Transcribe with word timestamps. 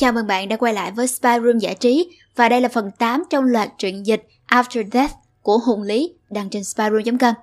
Chào 0.00 0.12
mừng 0.12 0.26
bạn 0.26 0.48
đã 0.48 0.56
quay 0.56 0.74
lại 0.74 0.92
với 0.92 1.06
Spy 1.06 1.28
Room 1.44 1.58
Giải 1.58 1.74
trí 1.74 2.10
và 2.36 2.48
đây 2.48 2.60
là 2.60 2.68
phần 2.68 2.90
8 2.98 3.22
trong 3.30 3.44
loạt 3.44 3.68
truyện 3.78 4.06
dịch 4.06 4.26
After 4.48 4.90
Death 4.92 5.14
của 5.42 5.58
Hùng 5.58 5.82
Lý 5.82 6.14
đăng 6.30 6.50
trên 6.50 6.64
spyroom.com. 6.64 7.34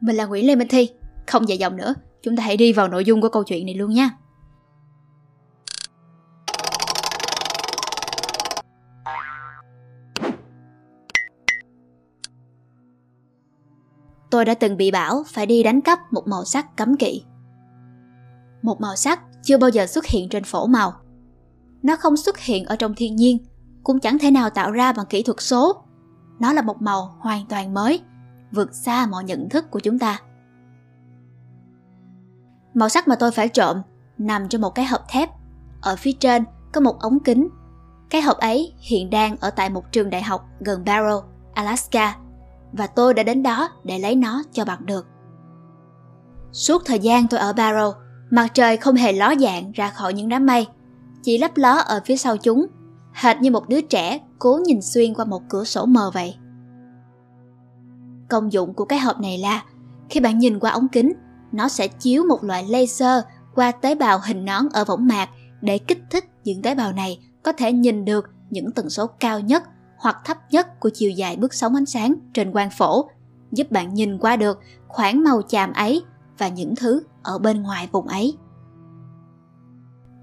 Mình 0.00 0.16
là 0.16 0.26
Nguyễn 0.26 0.46
Lê 0.46 0.56
Minh 0.56 0.68
Thi, 0.68 0.90
không 1.26 1.48
dài 1.48 1.58
dòng 1.58 1.76
nữa, 1.76 1.94
chúng 2.22 2.36
ta 2.36 2.42
hãy 2.42 2.56
đi 2.56 2.72
vào 2.72 2.88
nội 2.88 3.04
dung 3.04 3.20
của 3.20 3.28
câu 3.28 3.44
chuyện 3.44 3.66
này 3.66 3.74
luôn 3.74 3.94
nha. 3.94 4.10
Tôi 14.30 14.44
đã 14.44 14.54
từng 14.54 14.76
bị 14.76 14.90
bảo 14.90 15.24
phải 15.26 15.46
đi 15.46 15.62
đánh 15.62 15.80
cắp 15.80 16.12
một 16.12 16.28
màu 16.28 16.44
sắc 16.44 16.76
cấm 16.76 16.96
kỵ. 16.96 17.22
Một 18.62 18.80
màu 18.80 18.96
sắc 18.96 19.20
chưa 19.42 19.58
bao 19.58 19.70
giờ 19.70 19.86
xuất 19.86 20.06
hiện 20.06 20.28
trên 20.28 20.44
phổ 20.44 20.66
màu. 20.66 20.92
Nó 21.82 21.96
không 21.96 22.16
xuất 22.16 22.38
hiện 22.38 22.64
ở 22.64 22.76
trong 22.76 22.94
thiên 22.94 23.16
nhiên, 23.16 23.38
cũng 23.82 24.00
chẳng 24.00 24.18
thể 24.18 24.30
nào 24.30 24.50
tạo 24.50 24.70
ra 24.70 24.92
bằng 24.92 25.06
kỹ 25.06 25.22
thuật 25.22 25.40
số. 25.40 25.84
Nó 26.40 26.52
là 26.52 26.62
một 26.62 26.82
màu 26.82 27.16
hoàn 27.20 27.46
toàn 27.46 27.74
mới, 27.74 28.00
vượt 28.52 28.74
xa 28.74 29.06
mọi 29.06 29.24
nhận 29.24 29.48
thức 29.48 29.70
của 29.70 29.80
chúng 29.80 29.98
ta. 29.98 30.20
Màu 32.74 32.88
sắc 32.88 33.08
mà 33.08 33.16
tôi 33.16 33.30
phải 33.30 33.48
trộm 33.48 33.82
nằm 34.18 34.48
trong 34.48 34.60
một 34.60 34.70
cái 34.70 34.84
hộp 34.84 35.00
thép. 35.08 35.30
Ở 35.82 35.96
phía 35.96 36.12
trên 36.12 36.44
có 36.72 36.80
một 36.80 37.00
ống 37.00 37.18
kính. 37.20 37.48
Cái 38.10 38.22
hộp 38.22 38.36
ấy 38.36 38.74
hiện 38.78 39.10
đang 39.10 39.36
ở 39.40 39.50
tại 39.50 39.70
một 39.70 39.92
trường 39.92 40.10
đại 40.10 40.22
học 40.22 40.48
gần 40.60 40.84
Barrow, 40.84 41.22
Alaska 41.54 42.16
và 42.72 42.86
tôi 42.86 43.14
đã 43.14 43.22
đến 43.22 43.42
đó 43.42 43.68
để 43.84 43.98
lấy 43.98 44.14
nó 44.14 44.42
cho 44.52 44.64
bằng 44.64 44.86
được. 44.86 45.06
Suốt 46.52 46.82
thời 46.86 46.98
gian 46.98 47.28
tôi 47.28 47.40
ở 47.40 47.52
Barrow, 47.52 47.92
mặt 48.30 48.48
trời 48.54 48.76
không 48.76 48.94
hề 48.94 49.12
ló 49.12 49.34
dạng 49.40 49.72
ra 49.72 49.90
khỏi 49.90 50.14
những 50.14 50.28
đám 50.28 50.46
mây, 50.46 50.66
chỉ 51.22 51.38
lấp 51.38 51.56
ló 51.56 51.72
ở 51.72 52.00
phía 52.04 52.16
sau 52.16 52.36
chúng, 52.36 52.66
hệt 53.12 53.36
như 53.40 53.50
một 53.50 53.68
đứa 53.68 53.80
trẻ 53.80 54.20
cố 54.38 54.60
nhìn 54.64 54.82
xuyên 54.82 55.14
qua 55.14 55.24
một 55.24 55.42
cửa 55.48 55.64
sổ 55.64 55.86
mờ 55.86 56.10
vậy. 56.14 56.34
Công 58.28 58.52
dụng 58.52 58.74
của 58.74 58.84
cái 58.84 58.98
hộp 58.98 59.20
này 59.20 59.38
là 59.38 59.64
khi 60.10 60.20
bạn 60.20 60.38
nhìn 60.38 60.58
qua 60.58 60.70
ống 60.70 60.88
kính, 60.88 61.12
nó 61.52 61.68
sẽ 61.68 61.88
chiếu 61.88 62.24
một 62.24 62.44
loại 62.44 62.64
laser 62.68 63.24
qua 63.54 63.70
tế 63.70 63.94
bào 63.94 64.20
hình 64.24 64.44
nón 64.44 64.68
ở 64.72 64.84
võng 64.84 65.06
mạc 65.06 65.28
để 65.60 65.78
kích 65.78 66.02
thích 66.10 66.24
những 66.44 66.62
tế 66.62 66.74
bào 66.74 66.92
này 66.92 67.18
có 67.42 67.52
thể 67.52 67.72
nhìn 67.72 68.04
được 68.04 68.30
những 68.50 68.70
tần 68.70 68.90
số 68.90 69.06
cao 69.06 69.40
nhất 69.40 69.62
hoặc 69.98 70.16
thấp 70.24 70.38
nhất 70.50 70.80
của 70.80 70.90
chiều 70.94 71.10
dài 71.10 71.36
bước 71.36 71.54
sóng 71.54 71.74
ánh 71.74 71.86
sáng 71.86 72.14
trên 72.34 72.52
quang 72.52 72.70
phổ, 72.70 73.08
giúp 73.52 73.70
bạn 73.70 73.94
nhìn 73.94 74.18
qua 74.18 74.36
được 74.36 74.60
khoảng 74.88 75.24
màu 75.24 75.42
chàm 75.42 75.72
ấy 75.72 76.02
và 76.38 76.48
những 76.48 76.76
thứ 76.76 77.02
ở 77.22 77.38
bên 77.38 77.62
ngoài 77.62 77.88
vùng 77.92 78.06
ấy. 78.08 78.36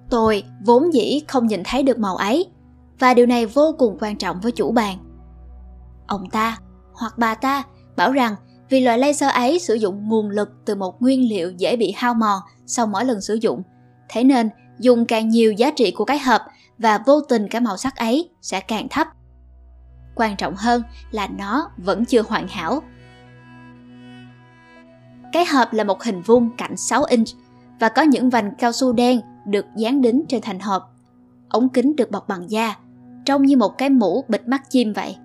Tôi 0.10 0.44
vốn 0.66 0.94
dĩ 0.94 1.22
không 1.28 1.48
nhìn 1.48 1.62
thấy 1.66 1.84
được 1.84 2.00
màu 2.00 2.16
ấy 2.16 2.46
và 3.00 3.14
điều 3.14 3.26
này 3.26 3.46
vô 3.46 3.76
cùng 3.78 3.98
quan 4.00 4.18
trọng 4.18 4.40
với 4.40 4.52
chủ 4.52 4.72
bàn. 4.72 4.98
Ông 6.08 6.30
ta 6.30 6.58
hoặc 6.94 7.18
bà 7.18 7.36
ta 7.36 7.64
bảo 7.96 8.12
rằng 8.12 8.36
vì 8.70 8.80
loại 8.80 8.98
laser 8.98 9.32
ấy 9.32 9.60
sử 9.60 9.74
dụng 9.74 10.10
nguồn 10.10 10.30
lực 10.30 10.50
từ 10.66 10.76
một 10.76 11.02
nguyên 11.02 11.30
liệu 11.30 11.52
dễ 11.52 11.76
bị 11.76 11.94
hao 11.98 12.14
mòn 12.14 12.40
sau 12.66 12.88
mỗi 12.88 13.06
lần 13.06 13.22
sử 13.22 13.34
dụng, 13.34 13.62
thế 14.10 14.24
nên 14.24 14.50
dùng 14.80 15.06
càng 15.06 15.30
nhiều 15.30 15.54
giá 15.54 15.72
trị 15.72 15.92
của 15.92 16.06
cái 16.06 16.20
hộp 16.20 16.42
và 16.78 16.98
vô 17.06 17.22
tình 17.22 17.48
cái 17.48 17.62
màu 17.62 17.78
sắc 17.78 17.96
ấy 17.96 18.30
sẽ 18.42 18.60
càng 18.60 18.88
thấp. 18.90 19.08
Quan 20.16 20.36
trọng 20.38 20.56
hơn 20.56 20.84
là 21.12 21.28
nó 21.28 21.72
vẫn 21.78 22.06
chưa 22.06 22.22
hoàn 22.22 22.48
hảo. 22.48 22.82
Cái 25.36 25.46
hộp 25.46 25.74
là 25.74 25.84
một 25.84 26.04
hình 26.04 26.22
vuông 26.22 26.50
cạnh 26.58 26.78
6 26.78 27.04
inch 27.04 27.28
và 27.80 27.90
có 27.90 28.02
những 28.02 28.30
vành 28.30 28.56
cao 28.58 28.72
su 28.72 28.94
đen 28.94 29.22
được 29.46 29.66
dán 29.76 30.02
đính 30.02 30.24
trên 30.28 30.42
thành 30.42 30.60
hộp. 30.60 30.94
Ống 31.50 31.70
kính 31.70 31.96
được 31.96 32.12
bọc 32.12 32.28
bằng 32.28 32.52
da, 32.52 32.76
trông 33.26 33.46
như 33.46 33.58
một 33.58 33.78
cái 33.78 33.90
mũ 33.90 34.24
bịt 34.28 34.48
mắt 34.48 34.70
chim 34.70 34.94
vậy. 34.94 35.16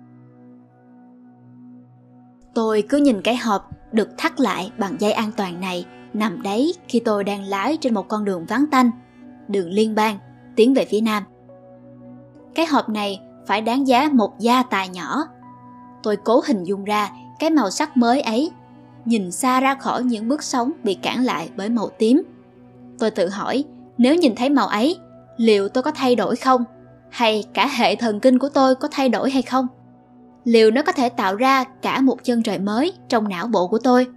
Tôi 2.53 2.83
cứ 2.89 2.97
nhìn 2.97 3.21
cái 3.21 3.35
hộp 3.35 3.69
được 3.91 4.09
thắt 4.17 4.39
lại 4.39 4.71
bằng 4.77 4.95
dây 4.99 5.11
an 5.11 5.31
toàn 5.37 5.61
này 5.61 5.85
nằm 6.13 6.41
đấy 6.41 6.73
khi 6.87 6.99
tôi 6.99 7.23
đang 7.23 7.43
lái 7.43 7.77
trên 7.77 7.93
một 7.93 8.07
con 8.07 8.25
đường 8.25 8.45
vắng 8.45 8.65
tanh, 8.71 8.91
đường 9.47 9.69
liên 9.69 9.95
bang, 9.95 10.17
tiến 10.55 10.73
về 10.73 10.85
phía 10.85 11.01
nam. 11.01 11.23
Cái 12.55 12.65
hộp 12.65 12.89
này 12.89 13.21
phải 13.47 13.61
đáng 13.61 13.87
giá 13.87 14.09
một 14.13 14.39
gia 14.39 14.63
tài 14.63 14.89
nhỏ. 14.89 15.23
Tôi 16.03 16.17
cố 16.17 16.41
hình 16.47 16.63
dung 16.63 16.83
ra 16.83 17.09
cái 17.39 17.49
màu 17.49 17.69
sắc 17.69 17.97
mới 17.97 18.21
ấy, 18.21 18.51
nhìn 19.05 19.31
xa 19.31 19.59
ra 19.59 19.75
khỏi 19.75 20.03
những 20.03 20.27
bước 20.27 20.43
sóng 20.43 20.71
bị 20.83 20.93
cản 20.93 21.23
lại 21.23 21.49
bởi 21.57 21.69
màu 21.69 21.89
tím. 21.89 22.21
Tôi 22.99 23.11
tự 23.11 23.29
hỏi, 23.29 23.63
nếu 23.97 24.15
nhìn 24.15 24.35
thấy 24.35 24.49
màu 24.49 24.67
ấy, 24.67 24.97
liệu 25.37 25.69
tôi 25.69 25.83
có 25.83 25.91
thay 25.91 26.15
đổi 26.15 26.35
không? 26.35 26.63
Hay 27.09 27.43
cả 27.53 27.67
hệ 27.67 27.95
thần 27.95 28.19
kinh 28.19 28.39
của 28.39 28.49
tôi 28.49 28.75
có 28.75 28.87
thay 28.91 29.09
đổi 29.09 29.31
hay 29.31 29.41
không? 29.41 29.67
Liệu 30.43 30.71
nó 30.71 30.81
có 30.81 30.91
thể 30.91 31.09
tạo 31.09 31.35
ra 31.35 31.63
cả 31.63 32.01
một 32.01 32.23
chân 32.23 32.43
trời 32.43 32.59
mới 32.59 32.93
trong 33.09 33.29
não 33.29 33.47
bộ 33.47 33.67
của 33.67 33.79
tôi? 33.79 34.07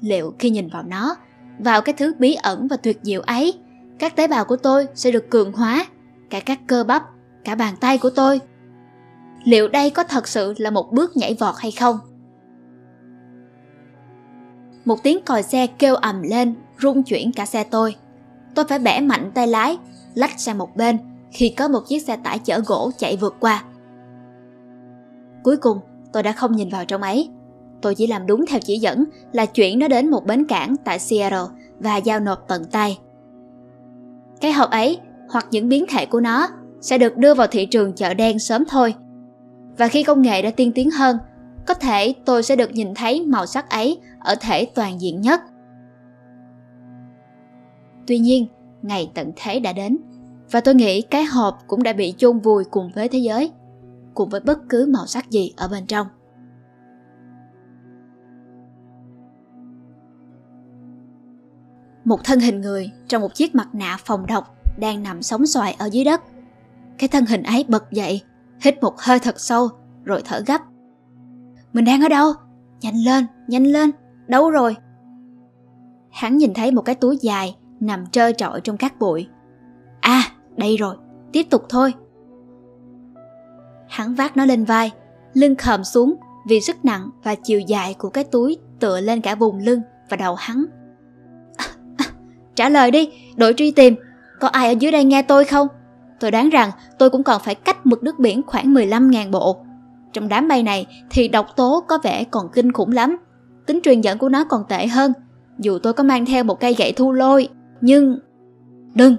Liệu 0.00 0.34
khi 0.38 0.50
nhìn 0.50 0.68
vào 0.68 0.82
nó, 0.82 1.16
vào 1.58 1.82
cái 1.82 1.94
thứ 1.98 2.14
bí 2.18 2.34
ẩn 2.34 2.68
và 2.68 2.76
tuyệt 2.76 2.98
diệu 3.02 3.20
ấy, 3.20 3.54
các 3.98 4.16
tế 4.16 4.28
bào 4.28 4.44
của 4.44 4.56
tôi 4.56 4.86
sẽ 4.94 5.10
được 5.10 5.30
cường 5.30 5.52
hóa, 5.52 5.86
cả 6.30 6.40
các 6.40 6.58
cơ 6.66 6.84
bắp, 6.84 7.02
cả 7.44 7.54
bàn 7.54 7.74
tay 7.80 7.98
của 7.98 8.10
tôi. 8.10 8.40
Liệu 9.44 9.68
đây 9.68 9.90
có 9.90 10.04
thật 10.04 10.28
sự 10.28 10.54
là 10.56 10.70
một 10.70 10.92
bước 10.92 11.16
nhảy 11.16 11.36
vọt 11.40 11.54
hay 11.58 11.70
không? 11.70 11.98
Một 14.84 15.02
tiếng 15.02 15.22
còi 15.22 15.42
xe 15.42 15.66
kêu 15.66 15.94
ầm 15.94 16.22
lên, 16.22 16.54
rung 16.80 17.02
chuyển 17.02 17.32
cả 17.32 17.46
xe 17.46 17.64
tôi. 17.64 17.96
Tôi 18.54 18.64
phải 18.64 18.78
bẻ 18.78 19.00
mạnh 19.00 19.30
tay 19.34 19.46
lái, 19.46 19.78
lách 20.14 20.40
sang 20.40 20.58
một 20.58 20.76
bên 20.76 20.98
khi 21.30 21.48
có 21.48 21.68
một 21.68 21.80
chiếc 21.88 22.02
xe 22.02 22.16
tải 22.16 22.38
chở 22.38 22.60
gỗ 22.66 22.90
chạy 22.98 23.16
vượt 23.16 23.36
qua. 23.40 23.64
Cuối 25.42 25.56
cùng, 25.56 25.78
tôi 26.12 26.22
đã 26.22 26.32
không 26.32 26.56
nhìn 26.56 26.68
vào 26.68 26.84
trong 26.84 27.02
ấy. 27.02 27.30
Tôi 27.82 27.94
chỉ 27.94 28.06
làm 28.06 28.26
đúng 28.26 28.46
theo 28.46 28.60
chỉ 28.60 28.78
dẫn 28.78 29.04
là 29.32 29.46
chuyển 29.46 29.78
nó 29.78 29.88
đến 29.88 30.10
một 30.10 30.26
bến 30.26 30.46
cảng 30.46 30.76
tại 30.84 30.98
Seattle 30.98 31.46
và 31.78 31.96
giao 31.96 32.20
nộp 32.20 32.48
tận 32.48 32.64
tay. 32.64 32.98
Cái 34.40 34.52
hộp 34.52 34.70
ấy 34.70 34.98
hoặc 35.30 35.46
những 35.50 35.68
biến 35.68 35.84
thể 35.88 36.06
của 36.06 36.20
nó 36.20 36.48
sẽ 36.80 36.98
được 36.98 37.16
đưa 37.16 37.34
vào 37.34 37.46
thị 37.46 37.66
trường 37.66 37.92
chợ 37.92 38.14
đen 38.14 38.38
sớm 38.38 38.64
thôi. 38.68 38.94
Và 39.78 39.88
khi 39.88 40.02
công 40.02 40.22
nghệ 40.22 40.42
đã 40.42 40.50
tiên 40.50 40.72
tiến 40.74 40.90
hơn, 40.90 41.16
có 41.66 41.74
thể 41.74 42.14
tôi 42.24 42.42
sẽ 42.42 42.56
được 42.56 42.72
nhìn 42.72 42.94
thấy 42.94 43.26
màu 43.26 43.46
sắc 43.46 43.70
ấy 43.70 44.00
ở 44.20 44.34
thể 44.40 44.64
toàn 44.74 45.00
diện 45.00 45.20
nhất. 45.20 45.40
Tuy 48.06 48.18
nhiên, 48.18 48.46
ngày 48.82 49.10
tận 49.14 49.32
thế 49.36 49.60
đã 49.60 49.72
đến 49.72 49.98
và 50.50 50.60
tôi 50.60 50.74
nghĩ 50.74 51.02
cái 51.02 51.24
hộp 51.24 51.58
cũng 51.66 51.82
đã 51.82 51.92
bị 51.92 52.14
chôn 52.18 52.38
vùi 52.38 52.64
cùng 52.64 52.90
với 52.94 53.08
thế 53.08 53.18
giới, 53.18 53.52
cùng 54.14 54.28
với 54.28 54.40
bất 54.40 54.58
cứ 54.68 54.86
màu 54.92 55.06
sắc 55.06 55.30
gì 55.30 55.52
ở 55.56 55.68
bên 55.68 55.86
trong. 55.86 56.06
Một 62.04 62.24
thân 62.24 62.40
hình 62.40 62.60
người 62.60 62.90
trong 63.08 63.22
một 63.22 63.34
chiếc 63.34 63.54
mặt 63.54 63.68
nạ 63.72 63.96
phòng 64.04 64.26
độc 64.26 64.56
đang 64.78 65.02
nằm 65.02 65.22
sóng 65.22 65.46
xoài 65.46 65.76
ở 65.78 65.86
dưới 65.92 66.04
đất. 66.04 66.22
Cái 66.98 67.08
thân 67.08 67.26
hình 67.26 67.42
ấy 67.42 67.64
bật 67.68 67.90
dậy, 67.90 68.22
hít 68.60 68.82
một 68.82 68.94
hơi 68.98 69.18
thật 69.18 69.40
sâu, 69.40 69.68
rồi 70.04 70.22
thở 70.24 70.42
gấp. 70.46 70.62
Mình 71.72 71.84
đang 71.84 72.02
ở 72.02 72.08
đâu? 72.08 72.32
Nhanh 72.80 73.04
lên, 73.04 73.26
nhanh 73.48 73.64
lên, 73.64 73.90
đâu 74.26 74.50
rồi? 74.50 74.76
Hắn 76.10 76.36
nhìn 76.36 76.54
thấy 76.54 76.70
một 76.70 76.82
cái 76.82 76.94
túi 76.94 77.16
dài 77.20 77.56
nằm 77.80 78.06
trơ 78.06 78.32
trọi 78.32 78.60
trong 78.60 78.76
các 78.76 78.98
bụi. 78.98 79.28
À, 80.00 80.22
đây 80.56 80.76
rồi, 80.76 80.96
tiếp 81.32 81.46
tục 81.50 81.62
thôi. 81.68 81.94
Hắn 83.88 84.14
vác 84.14 84.36
nó 84.36 84.44
lên 84.44 84.64
vai, 84.64 84.90
lưng 85.34 85.56
khòm 85.56 85.84
xuống 85.84 86.14
vì 86.48 86.60
sức 86.60 86.84
nặng 86.84 87.10
và 87.22 87.34
chiều 87.34 87.60
dài 87.60 87.94
của 87.98 88.08
cái 88.08 88.24
túi 88.24 88.58
tựa 88.80 89.00
lên 89.00 89.20
cả 89.20 89.34
vùng 89.34 89.58
lưng 89.58 89.80
và 90.10 90.16
đầu 90.16 90.34
hắn. 90.34 90.64
À, 91.56 91.66
à, 91.96 92.04
trả 92.54 92.68
lời 92.68 92.90
đi, 92.90 93.12
đội 93.36 93.54
truy 93.56 93.70
tìm, 93.70 93.94
có 94.40 94.48
ai 94.48 94.68
ở 94.68 94.74
dưới 94.78 94.92
đây 94.92 95.04
nghe 95.04 95.22
tôi 95.22 95.44
không? 95.44 95.68
Tôi 96.20 96.30
đoán 96.30 96.50
rằng 96.50 96.70
tôi 96.98 97.10
cũng 97.10 97.22
còn 97.22 97.40
phải 97.44 97.54
cách 97.54 97.86
mực 97.86 98.02
nước 98.02 98.18
biển 98.18 98.42
khoảng 98.46 98.74
15.000 98.74 99.30
bộ. 99.30 99.64
Trong 100.12 100.28
đám 100.28 100.48
mây 100.48 100.62
này 100.62 100.86
thì 101.10 101.28
độc 101.28 101.46
tố 101.56 101.84
có 101.88 101.98
vẻ 102.02 102.24
còn 102.24 102.48
kinh 102.52 102.72
khủng 102.72 102.92
lắm. 102.92 103.16
Tính 103.66 103.80
truyền 103.82 104.00
dẫn 104.00 104.18
của 104.18 104.28
nó 104.28 104.44
còn 104.44 104.64
tệ 104.68 104.86
hơn. 104.86 105.12
Dù 105.58 105.78
tôi 105.78 105.92
có 105.92 106.04
mang 106.04 106.26
theo 106.26 106.44
một 106.44 106.60
cây 106.60 106.74
gậy 106.74 106.92
thu 106.92 107.12
lôi, 107.12 107.48
nhưng... 107.80 108.18
Đừng! 108.94 109.16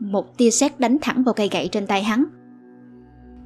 Một 0.00 0.38
tia 0.38 0.50
sét 0.50 0.80
đánh 0.80 0.98
thẳng 1.00 1.24
vào 1.24 1.34
cây 1.34 1.48
gậy 1.52 1.68
trên 1.72 1.86
tay 1.86 2.02
hắn. 2.02 2.24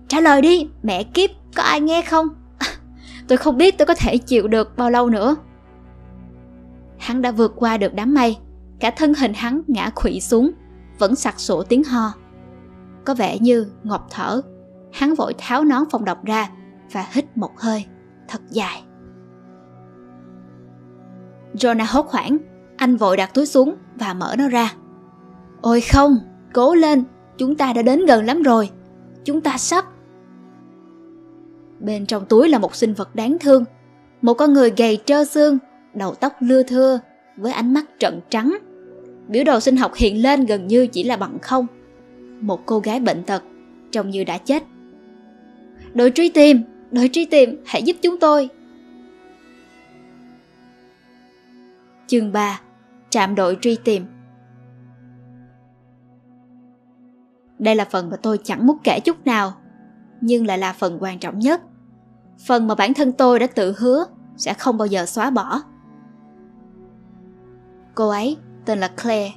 Trả 0.08 0.20
lời 0.20 0.42
đi, 0.42 0.68
mẹ 0.82 1.02
kiếp, 1.02 1.30
có 1.56 1.62
ai 1.62 1.80
nghe 1.80 2.02
không? 2.02 2.26
tôi 3.28 3.38
không 3.38 3.56
biết 3.56 3.78
tôi 3.78 3.86
có 3.86 3.94
thể 3.94 4.18
chịu 4.18 4.48
được 4.48 4.76
bao 4.76 4.90
lâu 4.90 5.10
nữa. 5.10 5.36
Hắn 6.98 7.22
đã 7.22 7.30
vượt 7.30 7.52
qua 7.56 7.76
được 7.76 7.94
đám 7.94 8.14
mây, 8.14 8.36
cả 8.80 8.90
thân 8.90 9.14
hình 9.14 9.32
hắn 9.34 9.62
ngã 9.66 9.90
khụy 9.94 10.20
xuống, 10.20 10.50
vẫn 10.98 11.14
sặc 11.14 11.40
sổ 11.40 11.62
tiếng 11.62 11.84
ho. 11.84 12.12
Có 13.04 13.14
vẻ 13.14 13.38
như 13.38 13.66
ngọc 13.84 14.06
thở, 14.10 14.42
hắn 14.92 15.14
vội 15.14 15.34
tháo 15.38 15.64
nón 15.64 15.82
phòng 15.90 16.04
độc 16.04 16.24
ra 16.24 16.50
và 16.92 17.06
hít 17.12 17.24
một 17.36 17.58
hơi 17.58 17.86
thật 18.28 18.40
dài. 18.50 18.82
Jonah 21.54 21.86
hốt 21.88 22.06
hoảng, 22.10 22.38
anh 22.76 22.96
vội 22.96 23.16
đặt 23.16 23.34
túi 23.34 23.46
xuống 23.46 23.74
và 23.94 24.14
mở 24.14 24.34
nó 24.38 24.48
ra. 24.48 24.72
Ôi 25.60 25.80
không, 25.80 26.18
Cố 26.52 26.74
lên, 26.74 27.04
chúng 27.38 27.56
ta 27.56 27.72
đã 27.72 27.82
đến 27.82 28.06
gần 28.06 28.24
lắm 28.24 28.42
rồi. 28.42 28.70
Chúng 29.24 29.40
ta 29.40 29.58
sắp. 29.58 29.84
Bên 31.80 32.06
trong 32.06 32.26
túi 32.26 32.48
là 32.48 32.58
một 32.58 32.74
sinh 32.74 32.94
vật 32.94 33.14
đáng 33.14 33.36
thương. 33.40 33.64
Một 34.22 34.34
con 34.34 34.52
người 34.52 34.72
gầy 34.76 34.98
trơ 35.04 35.24
xương, 35.24 35.58
đầu 35.94 36.14
tóc 36.14 36.32
lưa 36.40 36.62
thưa, 36.62 37.00
với 37.36 37.52
ánh 37.52 37.74
mắt 37.74 37.84
trận 37.98 38.20
trắng. 38.30 38.58
Biểu 39.28 39.44
đồ 39.44 39.60
sinh 39.60 39.76
học 39.76 39.94
hiện 39.94 40.22
lên 40.22 40.46
gần 40.46 40.66
như 40.66 40.86
chỉ 40.86 41.04
là 41.04 41.16
bằng 41.16 41.38
không. 41.42 41.66
Một 42.40 42.66
cô 42.66 42.78
gái 42.80 43.00
bệnh 43.00 43.22
tật, 43.22 43.42
trông 43.90 44.10
như 44.10 44.24
đã 44.24 44.38
chết. 44.38 44.62
Đội 45.94 46.10
truy 46.14 46.28
tìm, 46.28 46.62
đội 46.90 47.10
truy 47.12 47.24
tìm, 47.24 47.62
hãy 47.66 47.82
giúp 47.82 47.96
chúng 48.02 48.18
tôi. 48.20 48.48
Chương 52.06 52.32
3 52.32 52.60
Trạm 53.10 53.34
đội 53.34 53.58
truy 53.60 53.76
tìm 53.84 54.06
Đây 57.58 57.74
là 57.74 57.84
phần 57.84 58.10
mà 58.10 58.16
tôi 58.16 58.38
chẳng 58.44 58.66
muốn 58.66 58.78
kể 58.84 59.00
chút 59.04 59.26
nào, 59.26 59.52
nhưng 60.20 60.46
lại 60.46 60.58
là 60.58 60.72
phần 60.72 60.98
quan 61.00 61.18
trọng 61.18 61.38
nhất. 61.38 61.60
Phần 62.46 62.66
mà 62.66 62.74
bản 62.74 62.94
thân 62.94 63.12
tôi 63.12 63.38
đã 63.38 63.46
tự 63.46 63.74
hứa 63.78 64.04
sẽ 64.36 64.54
không 64.54 64.78
bao 64.78 64.86
giờ 64.86 65.06
xóa 65.06 65.30
bỏ. 65.30 65.60
Cô 67.94 68.08
ấy 68.08 68.36
tên 68.64 68.78
là 68.78 68.88
Claire. 69.02 69.34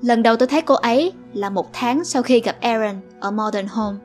Lần 0.00 0.22
đầu 0.22 0.36
tôi 0.36 0.48
thấy 0.48 0.62
cô 0.62 0.74
ấy 0.74 1.12
là 1.32 1.50
một 1.50 1.72
tháng 1.72 2.04
sau 2.04 2.22
khi 2.22 2.40
gặp 2.40 2.56
Aaron 2.60 3.00
ở 3.20 3.30
Modern 3.30 3.66
Home. 3.66 3.98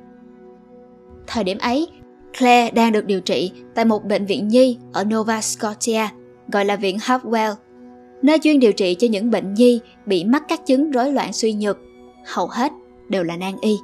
Thời 1.32 1.44
điểm 1.44 1.58
ấy, 1.58 1.88
Claire 2.40 2.72
đang 2.72 2.92
được 2.92 3.06
điều 3.06 3.22
trị 3.22 3.52
tại 3.76 3.86
một 3.86 4.06
bệnh 4.06 4.26
viện 4.26 4.48
nhi 4.48 4.78
ở 4.94 5.04
Nova 5.04 5.42
Scotia, 5.42 6.08
gọi 6.52 6.66
là 6.66 6.76
viện 6.76 6.98
Hartwell, 6.98 7.54
nơi 8.22 8.40
chuyên 8.40 8.60
điều 8.60 8.74
trị 8.74 8.96
cho 9.00 9.08
những 9.12 9.32
bệnh 9.32 9.54
nhi 9.54 9.80
bị 10.06 10.24
mắc 10.24 10.44
các 10.48 10.66
chứng 10.66 10.92
rối 10.92 11.12
loạn 11.12 11.34
suy 11.34 11.54
nhược, 11.54 11.78
hầu 12.26 12.48
hết 12.48 12.72
đều 13.10 13.24
là 13.24 13.38
nan 13.38 13.54
y. 13.62 13.78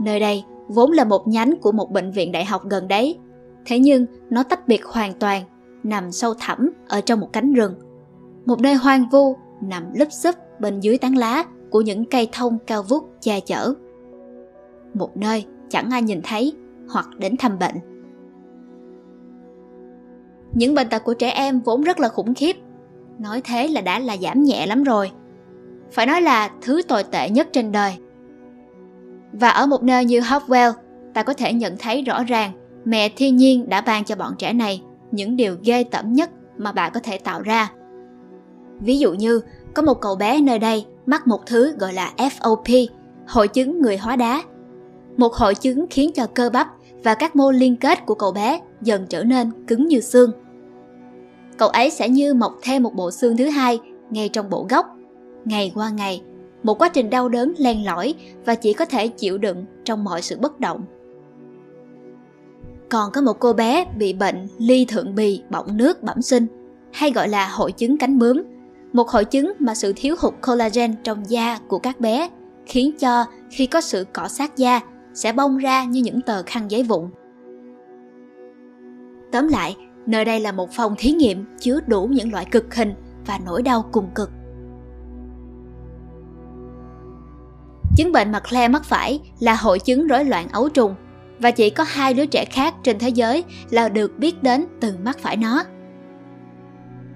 Nơi 0.00 0.20
đây 0.20 0.44
vốn 0.68 0.90
là 0.90 1.04
một 1.04 1.28
nhánh 1.28 1.54
của 1.60 1.72
một 1.72 1.90
bệnh 1.90 2.10
viện 2.10 2.32
đại 2.32 2.44
học 2.44 2.62
gần 2.64 2.88
đấy, 2.88 3.18
thế 3.66 3.78
nhưng 3.78 4.06
nó 4.30 4.42
tách 4.42 4.68
biệt 4.68 4.84
hoàn 4.84 5.12
toàn, 5.12 5.42
nằm 5.82 6.12
sâu 6.12 6.34
thẳm 6.34 6.70
ở 6.88 7.00
trong 7.00 7.20
một 7.20 7.28
cánh 7.32 7.52
rừng. 7.52 7.74
Một 8.46 8.60
nơi 8.60 8.74
hoang 8.74 9.08
vu 9.08 9.36
nằm 9.62 9.84
lấp 9.94 10.08
xấp 10.12 10.34
bên 10.60 10.80
dưới 10.80 10.98
tán 10.98 11.16
lá 11.18 11.44
của 11.70 11.80
những 11.80 12.04
cây 12.04 12.28
thông 12.32 12.58
cao 12.66 12.82
vút 12.82 13.04
che 13.20 13.40
chở. 13.40 13.74
Một 14.94 15.16
nơi 15.16 15.44
chẳng 15.68 15.90
ai 15.90 16.02
nhìn 16.02 16.20
thấy 16.24 16.52
hoặc 16.88 17.08
đến 17.18 17.36
thăm 17.36 17.58
bệnh. 17.58 17.74
Những 20.54 20.74
bệnh 20.74 20.88
tật 20.88 21.04
của 21.04 21.14
trẻ 21.14 21.30
em 21.30 21.60
vốn 21.60 21.82
rất 21.82 22.00
là 22.00 22.08
khủng 22.08 22.34
khiếp. 22.34 22.56
Nói 23.18 23.40
thế 23.44 23.68
là 23.68 23.80
đã 23.80 23.98
là 23.98 24.16
giảm 24.16 24.42
nhẹ 24.42 24.66
lắm 24.66 24.84
rồi. 24.84 25.10
Phải 25.92 26.06
nói 26.06 26.20
là 26.22 26.50
thứ 26.62 26.82
tồi 26.82 27.04
tệ 27.04 27.30
nhất 27.30 27.48
trên 27.52 27.72
đời. 27.72 27.94
Và 29.32 29.48
ở 29.48 29.66
một 29.66 29.82
nơi 29.82 30.04
như 30.04 30.20
Hopewell, 30.20 30.72
ta 31.14 31.22
có 31.22 31.34
thể 31.34 31.52
nhận 31.52 31.76
thấy 31.78 32.02
rõ 32.02 32.22
ràng 32.22 32.52
mẹ 32.84 33.08
thiên 33.08 33.36
nhiên 33.36 33.68
đã 33.68 33.80
ban 33.80 34.04
cho 34.04 34.16
bọn 34.16 34.34
trẻ 34.38 34.52
này 34.52 34.82
những 35.10 35.36
điều 35.36 35.56
ghê 35.64 35.84
tởm 35.84 36.12
nhất 36.12 36.30
mà 36.56 36.72
bà 36.72 36.88
có 36.88 37.00
thể 37.00 37.18
tạo 37.18 37.42
ra. 37.42 37.72
Ví 38.80 38.98
dụ 38.98 39.12
như, 39.12 39.40
có 39.74 39.82
một 39.82 40.00
cậu 40.00 40.16
bé 40.16 40.40
nơi 40.40 40.58
đây 40.58 40.86
mắc 41.06 41.26
một 41.26 41.46
thứ 41.46 41.76
gọi 41.78 41.92
là 41.92 42.12
FOP, 42.16 42.86
hội 43.26 43.48
chứng 43.48 43.80
người 43.80 43.96
hóa 43.96 44.16
đá. 44.16 44.42
Một 45.16 45.34
hội 45.34 45.54
chứng 45.54 45.86
khiến 45.90 46.10
cho 46.14 46.26
cơ 46.26 46.50
bắp 46.50 46.68
và 47.04 47.14
các 47.14 47.36
mô 47.36 47.50
liên 47.50 47.76
kết 47.76 48.06
của 48.06 48.14
cậu 48.14 48.32
bé 48.32 48.60
dần 48.82 49.06
trở 49.08 49.24
nên 49.24 49.50
cứng 49.66 49.88
như 49.88 50.00
xương. 50.00 50.30
Cậu 51.58 51.68
ấy 51.68 51.90
sẽ 51.90 52.08
như 52.08 52.34
mọc 52.34 52.58
thêm 52.62 52.82
một 52.82 52.94
bộ 52.94 53.10
xương 53.10 53.36
thứ 53.36 53.48
hai 53.48 53.80
ngay 54.10 54.28
trong 54.28 54.50
bộ 54.50 54.66
gốc. 54.70 54.86
Ngày 55.44 55.72
qua 55.74 55.90
ngày, 55.90 56.22
một 56.62 56.78
quá 56.78 56.88
trình 56.88 57.10
đau 57.10 57.28
đớn 57.28 57.52
len 57.58 57.84
lỏi 57.84 58.14
và 58.44 58.54
chỉ 58.54 58.72
có 58.72 58.84
thể 58.84 59.08
chịu 59.08 59.38
đựng 59.38 59.64
trong 59.84 60.04
mọi 60.04 60.22
sự 60.22 60.38
bất 60.38 60.60
động. 60.60 60.84
Còn 62.88 63.12
có 63.12 63.20
một 63.20 63.38
cô 63.38 63.52
bé 63.52 63.86
bị 63.98 64.12
bệnh 64.12 64.48
ly 64.58 64.84
thượng 64.84 65.14
bì 65.14 65.42
bọng 65.50 65.76
nước 65.76 66.02
bẩm 66.02 66.22
sinh, 66.22 66.46
hay 66.92 67.10
gọi 67.10 67.28
là 67.28 67.48
hội 67.48 67.72
chứng 67.72 67.98
cánh 67.98 68.18
bướm, 68.18 68.42
một 68.92 69.08
hội 69.08 69.24
chứng 69.24 69.52
mà 69.58 69.74
sự 69.74 69.92
thiếu 69.96 70.16
hụt 70.18 70.34
collagen 70.40 70.94
trong 71.02 71.30
da 71.30 71.58
của 71.68 71.78
các 71.78 72.00
bé 72.00 72.28
khiến 72.66 72.92
cho 72.98 73.24
khi 73.50 73.66
có 73.66 73.80
sự 73.80 74.04
cọ 74.12 74.28
sát 74.28 74.56
da 74.56 74.80
sẽ 75.14 75.32
bong 75.32 75.58
ra 75.58 75.84
như 75.84 76.02
những 76.02 76.20
tờ 76.20 76.42
khăn 76.42 76.70
giấy 76.70 76.82
vụn. 76.82 77.10
Tóm 79.32 79.48
lại, 79.48 79.76
nơi 80.06 80.24
đây 80.24 80.40
là 80.40 80.52
một 80.52 80.72
phòng 80.72 80.94
thí 80.98 81.10
nghiệm 81.10 81.44
chứa 81.60 81.80
đủ 81.86 82.06
những 82.06 82.32
loại 82.32 82.44
cực 82.50 82.74
hình 82.74 82.94
và 83.26 83.38
nỗi 83.46 83.62
đau 83.62 83.84
cùng 83.92 84.10
cực. 84.14 84.30
Chứng 87.96 88.12
bệnh 88.12 88.32
mà 88.32 88.40
Claire 88.40 88.68
mắc 88.68 88.84
phải 88.84 89.20
là 89.40 89.54
hội 89.54 89.78
chứng 89.78 90.06
rối 90.06 90.24
loạn 90.24 90.48
ấu 90.52 90.68
trùng 90.68 90.94
và 91.38 91.50
chỉ 91.50 91.70
có 91.70 91.84
hai 91.88 92.14
đứa 92.14 92.26
trẻ 92.26 92.44
khác 92.44 92.74
trên 92.82 92.98
thế 92.98 93.08
giới 93.08 93.44
là 93.70 93.88
được 93.88 94.18
biết 94.18 94.42
đến 94.42 94.64
từ 94.80 94.94
mắc 95.04 95.18
phải 95.18 95.36
nó. 95.36 95.64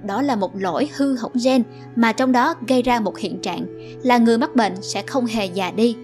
Đó 0.05 0.23
là 0.23 0.37
một 0.37 0.56
lỗi 0.56 0.89
hư 0.97 1.17
hỏng 1.17 1.33
gen 1.45 1.62
mà 1.97 2.12
trong 2.12 2.33
đó 2.33 2.55
gây 2.69 2.83
ra 2.83 3.00
một 3.00 3.19
hiện 3.19 3.41
trạng 3.43 3.67
là 4.03 4.19
người 4.19 4.39
mắc 4.39 4.56
bệnh 4.56 4.83
sẽ 4.83 5.03
không 5.03 5.27
hề 5.27 5.47
già 5.47 5.71
đi. 5.71 5.97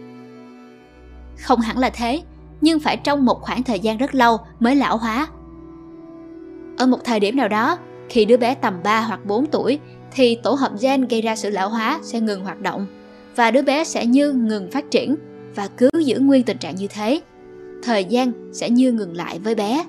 Không 1.41 1.61
hẳn 1.61 1.79
là 1.79 1.91
thế, 1.91 2.23
nhưng 2.61 2.81
phải 2.81 2.97
trong 2.97 3.25
một 3.25 3.43
khoảng 3.43 3.63
thời 3.63 3.81
gian 3.81 3.99
rất 3.99 4.15
lâu 4.15 4.37
mới 4.61 4.77
lão 4.77 4.97
hóa. 4.97 5.27
Ở 6.79 6.87
một 6.87 6.99
thời 7.05 7.21
điểm 7.21 7.37
nào 7.37 7.49
đó, 7.49 7.79
khi 8.09 8.25
đứa 8.25 8.37
bé 8.37 8.55
tầm 8.55 8.81
3 8.85 9.01
hoặc 9.01 9.27
4 9.27 9.47
tuổi 9.47 9.79
thì 10.13 10.39
tổ 10.43 10.51
hợp 10.51 10.73
gen 10.81 11.09
gây 11.09 11.23
ra 11.23 11.37
sự 11.37 11.51
lão 11.51 11.69
hóa 11.69 12.01
sẽ 12.03 12.21
ngừng 12.21 12.45
hoạt 12.45 12.61
động 12.61 12.87
và 13.37 13.51
đứa 13.51 13.63
bé 13.63 13.85
sẽ 13.85 14.07
như 14.07 14.33
ngừng 14.33 14.71
phát 14.71 14.91
triển 14.91 15.17
và 15.55 15.69
cứ 15.77 15.91
giữ 16.05 16.19
nguyên 16.19 16.43
tình 16.43 16.59
trạng 16.59 16.77
như 16.77 16.87
thế 16.89 17.21
thời 17.85 18.05
gian 18.05 18.33
sẽ 18.53 18.71
như 18.71 18.93
ngừng 18.93 19.17
lại 19.17 19.39
với 19.39 19.55
bé. 19.55 19.85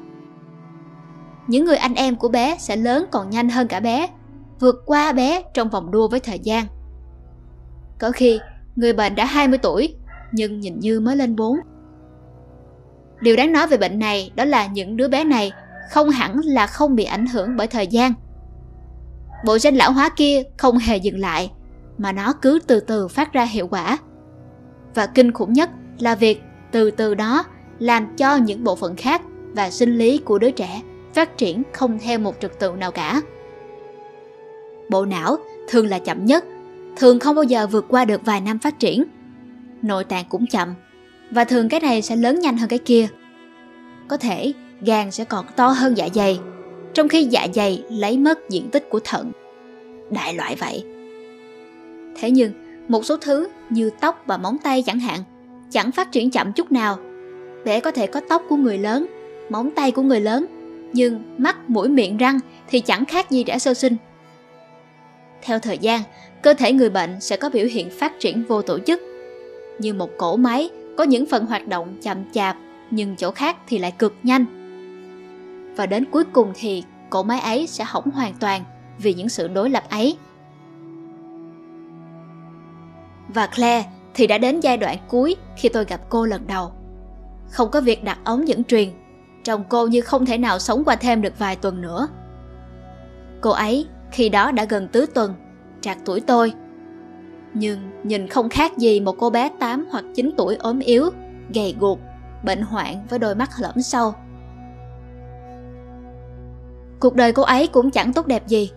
Những 1.48 1.66
người 1.66 1.78
anh 1.78 1.96
em 1.96 2.16
của 2.16 2.30
bé 2.30 2.56
sẽ 2.60 2.76
lớn 2.76 3.06
còn 3.12 3.30
nhanh 3.30 3.50
hơn 3.50 3.68
cả 3.68 3.80
bé, 3.80 4.08
vượt 4.60 4.76
qua 4.86 5.12
bé 5.12 5.44
trong 5.54 5.70
vòng 5.70 5.92
đua 5.92 6.08
với 6.08 6.20
thời 6.20 6.40
gian. 6.40 6.66
Có 8.00 8.12
khi, 8.12 8.40
người 8.76 8.94
bệnh 8.94 9.16
đã 9.16 9.26
20 9.26 9.58
tuổi, 9.58 9.96
nhưng 10.32 10.60
nhìn 10.60 10.80
như 10.80 11.00
mới 11.00 11.16
lên 11.16 11.36
4. 11.36 11.58
Điều 13.22 13.36
đáng 13.36 13.52
nói 13.52 13.68
về 13.68 13.78
bệnh 13.78 14.00
này 14.00 14.32
đó 14.36 14.46
là 14.46 14.68
những 14.68 14.98
đứa 14.98 15.08
bé 15.08 15.24
này 15.24 15.52
không 15.92 16.10
hẳn 16.10 16.40
là 16.44 16.68
không 16.68 16.96
bị 16.96 17.04
ảnh 17.04 17.28
hưởng 17.28 17.56
bởi 17.58 17.68
thời 17.68 17.88
gian. 17.88 18.14
Bộ 19.46 19.58
gen 19.64 19.76
lão 19.76 19.92
hóa 19.92 20.10
kia 20.10 20.44
không 20.58 20.78
hề 20.78 20.98
dừng 20.98 21.20
lại, 21.20 21.52
mà 21.98 22.12
nó 22.12 22.34
cứ 22.34 22.60
từ 22.68 22.80
từ 22.80 23.08
phát 23.08 23.34
ra 23.34 23.44
hiệu 23.44 23.68
quả. 23.68 23.98
Và 24.96 25.06
kinh 25.06 25.32
khủng 25.32 25.54
nhất 25.54 25.70
là 26.00 26.16
việc 26.16 26.42
từ 26.72 26.92
từ 26.92 27.16
đó 27.16 27.44
làm 27.80 28.16
cho 28.16 28.36
những 28.36 28.64
bộ 28.64 28.76
phận 28.76 28.96
khác 28.96 29.22
và 29.54 29.70
sinh 29.70 29.98
lý 29.98 30.18
của 30.18 30.40
đứa 30.40 30.52
trẻ 30.52 30.82
phát 31.14 31.38
triển 31.38 31.64
không 31.74 32.00
theo 32.00 32.20
một 32.20 32.36
trật 32.42 32.60
tự 32.60 32.72
nào 32.72 32.92
cả. 32.92 33.22
Bộ 34.90 35.06
não 35.06 35.38
thường 35.70 35.88
là 35.88 36.00
chậm 36.00 36.26
nhất, 36.26 36.46
thường 36.98 37.20
không 37.20 37.36
bao 37.36 37.44
giờ 37.44 37.68
vượt 37.68 37.86
qua 37.90 38.06
được 38.06 38.26
vài 38.26 38.42
năm 38.42 38.60
phát 38.60 38.80
triển. 38.80 39.04
Nội 39.86 40.04
tạng 40.04 40.26
cũng 40.30 40.48
chậm, 40.48 40.74
và 41.32 41.44
thường 41.44 41.70
cái 41.70 41.80
này 41.80 42.02
sẽ 42.02 42.16
lớn 42.16 42.40
nhanh 42.40 42.58
hơn 42.58 42.70
cái 42.70 42.80
kia. 42.80 43.08
Có 44.08 44.18
thể 44.18 44.54
gan 44.82 45.12
sẽ 45.12 45.24
còn 45.24 45.46
to 45.56 45.68
hơn 45.68 45.98
dạ 45.98 46.10
dày, 46.14 46.40
trong 46.94 47.08
khi 47.08 47.24
dạ 47.24 47.48
dày 47.54 47.84
lấy 47.90 48.18
mất 48.18 48.50
diện 48.50 48.70
tích 48.70 48.90
của 48.90 49.00
thận. 49.04 49.32
Đại 50.10 50.34
loại 50.34 50.56
vậy. 50.56 50.84
Thế 52.20 52.32
nhưng, 52.32 52.52
một 52.88 53.06
số 53.06 53.18
thứ 53.18 53.48
như 53.70 53.90
tóc 54.00 54.24
và 54.26 54.38
móng 54.38 54.58
tay 54.64 54.84
chẳng 54.86 55.00
hạn, 55.00 55.20
chẳng 55.72 55.92
phát 55.92 56.12
triển 56.12 56.32
chậm 56.32 56.54
chút 56.54 56.72
nào 56.72 56.98
bé 57.66 57.80
có 57.80 57.92
thể 57.92 58.08
có 58.08 58.22
tóc 58.30 58.44
của 58.50 58.56
người 58.56 58.78
lớn, 58.78 59.06
móng 59.50 59.70
tay 59.76 59.92
của 59.92 60.02
người 60.02 60.20
lớn, 60.20 60.46
nhưng 60.94 61.36
mắt, 61.38 61.70
mũi, 61.70 61.90
miệng, 61.90 62.18
răng 62.18 62.40
thì 62.68 62.80
chẳng 62.80 63.06
khác 63.06 63.32
gì 63.32 63.44
trẻ 63.44 63.60
sơ 63.60 63.74
sinh. 63.74 63.96
Theo 65.42 65.60
thời 65.60 65.78
gian, 65.78 66.02
cơ 66.42 66.54
thể 66.54 66.74
người 66.74 66.90
bệnh 66.90 67.22
sẽ 67.22 67.38
có 67.38 67.50
biểu 67.50 67.66
hiện 67.66 67.90
phát 67.90 68.20
triển 68.20 68.44
vô 68.48 68.62
tổ 68.62 68.80
chức. 68.80 69.15
Như 69.80 69.94
một 69.94 70.10
cỗ 70.18 70.38
máy 70.38 70.70
có 70.98 71.04
những 71.04 71.26
phần 71.26 71.46
hoạt 71.46 71.68
động 71.68 71.98
chậm 72.02 72.32
chạp, 72.32 72.58
nhưng 72.92 73.16
chỗ 73.16 73.32
khác 73.32 73.58
thì 73.68 73.78
lại 73.78 73.92
cực 73.92 74.14
nhanh. 74.24 74.46
Và 75.78 75.86
đến 75.86 76.06
cuối 76.12 76.24
cùng 76.24 76.54
thì 76.56 76.84
cỗ 77.10 77.24
máy 77.24 77.40
ấy 77.40 77.68
sẽ 77.68 77.84
hỏng 77.88 78.12
hoàn 78.12 78.34
toàn 78.40 78.64
vì 78.98 79.14
những 79.14 79.30
sự 79.30 79.48
đối 79.48 79.70
lập 79.70 79.84
ấy. 79.90 80.18
Và 83.28 83.48
Claire 83.48 83.90
thì 84.14 84.28
đã 84.28 84.38
đến 84.38 84.60
giai 84.60 84.78
đoạn 84.78 84.98
cuối 85.08 85.36
khi 85.58 85.70
tôi 85.70 85.86
gặp 85.86 86.02
cô 86.10 86.26
lần 86.26 86.48
đầu 86.48 86.72
không 87.50 87.72
có 87.72 87.82
việc 87.82 88.04
đặt 88.04 88.18
ống 88.24 88.48
dẫn 88.48 88.64
truyền 88.64 88.90
Trông 89.44 89.64
cô 89.70 89.88
như 89.88 90.02
không 90.02 90.26
thể 90.26 90.38
nào 90.38 90.60
sống 90.60 90.84
qua 90.86 90.96
thêm 90.96 91.22
được 91.22 91.40
vài 91.40 91.56
tuần 91.56 91.82
nữa 91.82 92.08
Cô 93.42 93.52
ấy 93.52 93.88
khi 94.12 94.30
đó 94.30 94.52
đã 94.52 94.66
gần 94.66 94.88
tứ 94.88 95.06
tuần 95.14 95.34
Trạc 95.82 95.98
tuổi 96.06 96.22
tôi 96.22 96.54
nhưng 97.58 97.80
nhìn 98.04 98.28
không 98.28 98.50
khác 98.50 98.78
gì 98.78 99.00
một 99.00 99.16
cô 99.18 99.30
bé 99.30 99.50
8 99.60 99.86
hoặc 99.92 100.06
9 100.16 100.32
tuổi 100.38 100.56
ốm 100.56 100.80
yếu 100.80 101.10
Gầy 101.54 101.76
guộc 101.80 102.00
Bệnh 102.44 102.62
hoạn 102.62 103.06
với 103.10 103.20
đôi 103.20 103.36
mắt 103.36 103.50
lõm 103.60 103.82
sâu 103.82 104.14
Cuộc 107.00 107.16
đời 107.16 107.32
cô 107.32 107.44
ấy 107.44 107.68
cũng 107.68 107.92
chẳng 107.92 108.14
tốt 108.14 108.28
đẹp 108.28 108.48
gì 108.48 108.72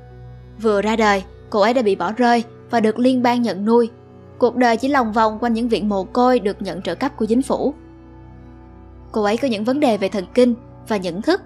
Vừa 0.63 0.83
ra 0.83 0.97
đời 0.97 1.25
Cô 1.51 1.61
ấy 1.61 1.75
đã 1.75 1.83
bị 1.83 1.97
bỏ 1.97 2.13
rơi 2.13 2.45
Và 2.71 2.81
được 2.81 2.99
liên 2.99 3.23
bang 3.23 3.43
nhận 3.43 3.65
nuôi 3.65 3.91
Cuộc 4.39 4.57
đời 4.57 4.77
chỉ 4.77 4.89
lòng 4.89 5.13
vòng 5.13 5.39
quanh 5.41 5.53
những 5.53 5.69
viện 5.69 5.89
mồ 5.89 6.05
côi 6.05 6.39
được 6.39 6.63
nhận 6.63 6.83
trợ 6.83 6.95
cấp 6.95 7.13
của 7.17 7.25
chính 7.25 7.43
phủ. 7.43 7.75
Cô 9.13 9.23
ấy 9.23 9.37
có 9.37 9.49
những 9.49 9.65
vấn 9.65 9.81
đề 9.81 9.97
về 9.97 10.09
thần 10.09 10.25
kinh 10.35 10.55
và 10.89 10.97
nhận 10.97 11.23
thức, 11.23 11.43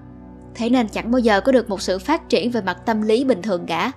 thế 0.55 0.71
nên 0.71 0.89
chẳng 0.89 1.11
bao 1.11 1.19
giờ 1.19 1.41
có 1.41 1.53
được 1.53 1.69
một 1.69 1.83
sự 1.83 1.99
phát 1.99 2.29
triển 2.29 2.51
về 2.51 2.61
mặt 2.61 2.79
tâm 2.87 3.03
lý 3.03 3.25
bình 3.25 3.43
thường 3.43 3.67
cả. 3.67 3.93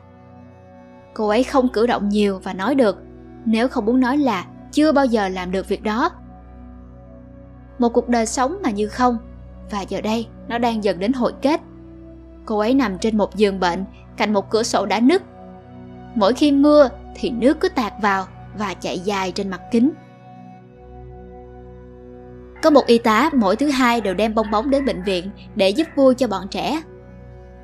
Cô 1.13 1.27
ấy 1.27 1.44
không 1.44 1.70
cử 1.70 1.88
động 1.88 2.10
nhiều 2.10 2.39
và 2.44 2.54
nói 2.54 2.75
được, 2.75 2.98
nếu 3.46 3.68
không 3.68 3.86
muốn 3.86 4.00
nói 4.00 4.18
là 4.18 4.46
chưa 4.72 4.92
bao 4.92 5.06
giờ 5.06 5.30
làm 5.30 5.52
được 5.52 5.68
việc 5.68 5.84
đó. 5.84 6.10
Một 7.80 7.90
cuộc 7.90 8.10
đời 8.10 8.25
sống 8.25 8.58
mà 8.64 8.70
như 8.70 8.88
không, 8.88 9.18
và 9.72 9.82
giờ 9.82 10.02
đây 10.02 10.28
nó 10.48 10.58
đang 10.58 10.84
dần 10.84 11.00
đến 11.00 11.14
hồi 11.14 11.34
kết. 11.42 11.62
Cô 12.46 12.60
ấy 12.60 12.74
nằm 12.74 12.98
trên 12.98 13.18
một 13.18 13.36
giường 13.36 13.60
bệnh 13.60 13.86
cạnh 14.18 14.34
một 14.34 14.50
cửa 14.50 14.64
sổ 14.64 14.86
đã 14.86 15.00
nứt. 15.00 15.22
Mỗi 16.16 16.34
khi 16.34 16.52
mưa 16.52 16.90
thì 17.16 17.30
nước 17.30 17.60
cứ 17.60 17.70
tạt 17.70 17.94
vào 18.02 18.25
và 18.58 18.74
chạy 18.74 19.00
dài 19.00 19.32
trên 19.32 19.50
mặt 19.50 19.62
kính. 19.72 19.92
Có 22.64 22.70
một 22.70 22.86
y 22.88 22.98
tá 22.98 23.30
mỗi 23.34 23.56
thứ 23.56 23.70
hai 23.70 24.02
đều 24.02 24.14
đem 24.14 24.36
bong 24.36 24.52
bóng 24.52 24.70
đến 24.70 24.86
bệnh 24.86 25.04
viện 25.04 25.30
để 25.56 25.70
giúp 25.70 25.88
vui 25.96 26.16
cho 26.16 26.28
bọn 26.28 26.48
trẻ. 26.48 26.82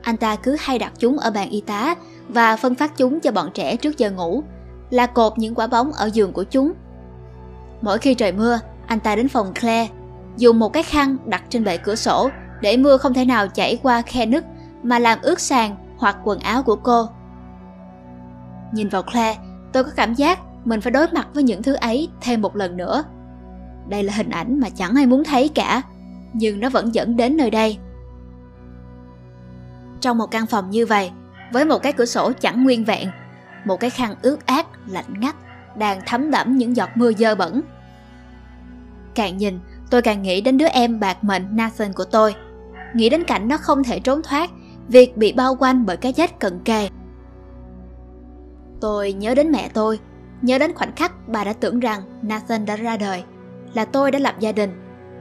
Anh 0.02 0.18
ta 0.18 0.36
cứ 0.36 0.56
hay 0.60 0.80
đặt 0.80 0.94
chúng 1.00 1.18
ở 1.18 1.32
bàn 1.32 1.50
y 1.50 1.62
tá 1.62 1.96
và 2.28 2.56
phân 2.56 2.76
phát 2.76 2.98
chúng 2.98 3.20
cho 3.20 3.32
bọn 3.32 3.50
trẻ 3.54 3.76
trước 3.76 3.98
giờ 3.98 4.12
ngủ, 4.12 4.44
là 4.91 5.05
cột 5.05 5.38
những 5.38 5.55
quả 5.55 5.67
bóng 5.67 5.91
ở 5.91 6.10
giường 6.13 6.33
của 6.33 6.43
chúng. 6.43 6.74
Mỗi 7.81 7.98
khi 7.98 8.13
trời 8.13 8.31
mưa, 8.31 8.60
anh 8.88 9.00
ta 9.00 9.15
đến 9.15 9.27
phòng 9.27 9.53
Claire, 9.62 9.91
dùng 10.38 10.60
một 10.60 10.74
cái 10.74 10.83
khăn 10.83 11.17
đặt 11.25 11.43
trên 11.50 11.63
bệ 11.63 11.77
cửa 11.77 11.95
sổ 11.95 12.29
để 12.62 12.77
mưa 12.77 12.98
không 12.98 13.13
thể 13.13 13.25
nào 13.25 13.48
chảy 13.48 13.79
qua 13.83 14.01
khe 14.01 14.25
nứt 14.25 14.45
mà 14.83 15.00
làm 15.00 15.19
ướt 15.21 15.39
sàn 15.39 15.75
hoặc 15.98 16.17
quần 16.24 16.39
áo 16.39 16.63
của 16.63 16.75
cô. 16.75 17.10
Nhìn 18.74 18.89
vào 18.89 19.03
Claire, 19.03 19.39
tôi 19.74 19.83
có 19.83 19.91
cảm 19.95 20.13
giác 20.13 20.39
mình 20.65 20.81
phải 20.81 20.91
đối 20.91 21.07
mặt 21.12 21.27
với 21.33 21.43
những 21.43 21.63
thứ 21.63 21.74
ấy 21.74 22.10
thêm 22.21 22.41
một 22.41 22.55
lần 22.55 22.77
nữa. 22.77 23.03
Đây 23.88 24.03
là 24.03 24.13
hình 24.13 24.29
ảnh 24.29 24.60
mà 24.60 24.69
chẳng 24.69 24.95
ai 24.95 25.05
muốn 25.05 25.24
thấy 25.24 25.50
cả, 25.50 25.81
nhưng 26.33 26.60
nó 26.60 26.69
vẫn 26.69 26.95
dẫn 26.95 27.17
đến 27.17 27.38
nơi 27.38 27.51
đây. 27.51 27.77
Trong 30.01 30.17
một 30.17 30.31
căn 30.31 30.45
phòng 30.45 30.69
như 30.69 30.86
vậy, 30.86 31.12
với 31.53 31.65
một 31.65 31.77
cái 31.83 31.93
cửa 31.93 32.05
sổ 32.05 32.31
chẳng 32.39 32.63
nguyên 32.63 32.86
vẹn, 32.86 33.10
một 33.65 33.79
cái 33.79 33.89
khăn 33.89 34.15
ướt 34.21 34.45
át, 34.45 34.65
lạnh 34.88 35.20
ngắt, 35.20 35.36
đang 35.76 36.02
thấm 36.06 36.32
đẫm 36.32 36.58
những 36.58 36.76
giọt 36.76 36.90
mưa 36.96 37.12
dơ 37.14 37.36
bẩn. 37.36 37.62
Càng 39.16 39.38
nhìn, 39.38 39.60
tôi 39.90 40.02
càng 40.02 40.22
nghĩ 40.22 40.42
đến 40.42 40.58
đứa 40.58 40.68
em 40.68 41.00
bạc 41.00 41.24
mệnh 41.24 41.56
Nathan 41.56 41.94
của 41.94 42.06
tôi, 42.06 42.36
nghĩ 42.96 43.10
đến 43.10 43.24
cảnh 43.24 43.48
nó 43.48 43.58
không 43.58 43.84
thể 43.84 44.00
trốn 44.00 44.22
thoát, 44.24 44.50
việc 44.88 45.18
bị 45.18 45.34
bao 45.34 45.56
quanh 45.56 45.86
bởi 45.86 45.98
cái 45.98 46.14
chết 46.14 46.40
cận 46.40 46.60
kề. 46.60 46.90
Tôi 48.82 49.14
nhớ 49.14 49.36
đến 49.36 49.52
mẹ 49.52 49.70
tôi, 49.74 50.00
nhớ 50.42 50.58
đến 50.58 50.74
khoảnh 50.74 50.96
khắc 50.96 51.28
bà 51.28 51.44
đã 51.44 51.54
tưởng 51.54 51.80
rằng 51.80 52.02
Nathan 52.22 52.66
đã 52.66 52.76
ra 52.76 52.98
đời, 52.98 53.24
là 53.74 53.86
tôi 53.86 54.12
đã 54.12 54.20
lập 54.20 54.36
gia 54.40 54.52
đình, 54.52 54.72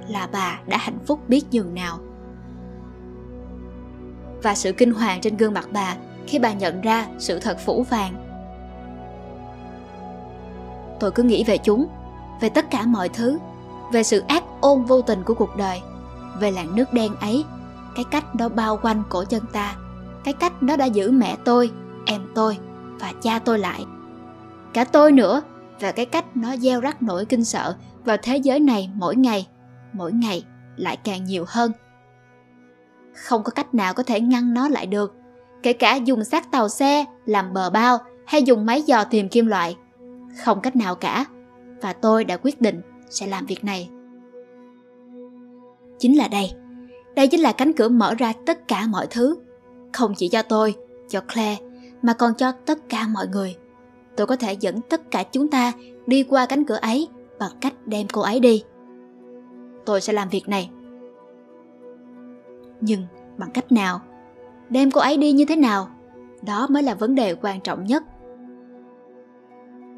là 0.08 0.28
bà 0.32 0.58
đã 0.66 0.76
hạnh 0.76 0.98
phúc 1.06 1.20
biết 1.28 1.44
nhường 1.52 1.74
nào. 1.74 1.98
Và 4.42 4.54
sự 4.54 4.72
kinh 4.72 4.92
hoàng 4.92 5.20
trên 5.20 5.36
gương 5.36 5.54
mặt 5.54 5.68
bà 5.72 5.96
khi 6.26 6.38
bà 6.38 6.52
nhận 6.52 6.80
ra 6.80 7.06
sự 7.18 7.38
thật 7.38 7.58
phủ 7.58 7.82
vàng. 7.90 8.29
Tôi 11.00 11.10
cứ 11.10 11.22
nghĩ 11.22 11.44
về 11.44 11.58
chúng, 11.58 11.86
về 12.40 12.48
tất 12.48 12.70
cả 12.70 12.86
mọi 12.86 13.08
thứ, 13.08 13.38
về 13.92 14.02
sự 14.02 14.22
ác 14.28 14.44
ôn 14.60 14.84
vô 14.84 15.02
tình 15.02 15.22
của 15.22 15.34
cuộc 15.34 15.56
đời, 15.56 15.80
về 16.40 16.50
làn 16.50 16.76
nước 16.76 16.92
đen 16.92 17.14
ấy, 17.20 17.44
cái 17.94 18.04
cách 18.10 18.34
nó 18.34 18.48
bao 18.48 18.78
quanh 18.82 19.02
cổ 19.08 19.24
chân 19.24 19.42
ta, 19.52 19.76
cái 20.24 20.34
cách 20.34 20.62
nó 20.62 20.76
đã 20.76 20.84
giữ 20.84 21.10
mẹ 21.10 21.36
tôi, 21.44 21.70
em 22.06 22.22
tôi 22.34 22.58
và 23.00 23.12
cha 23.22 23.38
tôi 23.38 23.58
lại. 23.58 23.84
Cả 24.72 24.84
tôi 24.84 25.12
nữa, 25.12 25.42
và 25.80 25.92
cái 25.92 26.06
cách 26.06 26.36
nó 26.36 26.56
gieo 26.56 26.80
rắc 26.80 27.02
nỗi 27.02 27.24
kinh 27.24 27.44
sợ 27.44 27.76
vào 28.04 28.16
thế 28.22 28.36
giới 28.36 28.60
này 28.60 28.90
mỗi 28.94 29.16
ngày, 29.16 29.46
mỗi 29.92 30.12
ngày 30.12 30.44
lại 30.76 30.96
càng 30.96 31.24
nhiều 31.24 31.44
hơn. 31.48 31.72
Không 33.14 33.42
có 33.42 33.50
cách 33.50 33.74
nào 33.74 33.94
có 33.94 34.02
thể 34.02 34.20
ngăn 34.20 34.54
nó 34.54 34.68
lại 34.68 34.86
được, 34.86 35.14
kể 35.62 35.72
cả 35.72 35.94
dùng 35.94 36.24
xác 36.24 36.50
tàu 36.50 36.68
xe 36.68 37.04
làm 37.26 37.52
bờ 37.52 37.70
bao 37.70 37.98
hay 38.26 38.42
dùng 38.42 38.66
máy 38.66 38.82
dò 38.82 39.04
tìm 39.04 39.28
kim 39.28 39.46
loại. 39.46 39.76
Không 40.44 40.60
cách 40.60 40.76
nào 40.76 40.94
cả, 40.94 41.24
và 41.82 41.92
tôi 41.92 42.24
đã 42.24 42.36
quyết 42.36 42.60
định 42.60 42.80
sẽ 43.10 43.26
làm 43.26 43.46
việc 43.46 43.64
này. 43.64 43.90
Chính 45.98 46.18
là 46.18 46.28
đây, 46.28 46.52
đây 47.16 47.28
chính 47.28 47.40
là 47.40 47.52
cánh 47.52 47.72
cửa 47.72 47.88
mở 47.88 48.14
ra 48.14 48.32
tất 48.46 48.68
cả 48.68 48.86
mọi 48.86 49.06
thứ, 49.10 49.36
không 49.92 50.14
chỉ 50.16 50.28
cho 50.28 50.42
tôi, 50.42 50.74
cho 51.08 51.20
Claire, 51.20 51.62
mà 52.02 52.12
còn 52.12 52.34
cho 52.34 52.52
tất 52.52 52.88
cả 52.88 53.06
mọi 53.08 53.28
người. 53.28 53.56
Tôi 54.16 54.26
có 54.26 54.36
thể 54.36 54.52
dẫn 54.60 54.80
tất 54.80 55.10
cả 55.10 55.22
chúng 55.22 55.48
ta 55.48 55.72
đi 56.06 56.22
qua 56.22 56.46
cánh 56.46 56.64
cửa 56.64 56.78
ấy 56.82 57.08
bằng 57.38 57.52
cách 57.60 57.74
đem 57.86 58.06
cô 58.12 58.20
ấy 58.20 58.40
đi. 58.40 58.64
Tôi 59.84 60.00
sẽ 60.00 60.12
làm 60.12 60.28
việc 60.28 60.48
này. 60.48 60.70
Nhưng 62.80 63.06
bằng 63.38 63.50
cách 63.50 63.72
nào? 63.72 64.00
Đem 64.68 64.90
cô 64.90 65.00
ấy 65.00 65.16
đi 65.16 65.32
như 65.32 65.44
thế 65.44 65.56
nào? 65.56 65.88
Đó 66.42 66.66
mới 66.70 66.82
là 66.82 66.94
vấn 66.94 67.14
đề 67.14 67.34
quan 67.34 67.60
trọng 67.60 67.84
nhất. 67.84 68.02